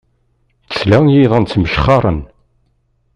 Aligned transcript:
Tesla 0.69 0.97
i 1.05 1.11
yiḍan 1.13 1.45
ttmejxaren. 1.45 2.19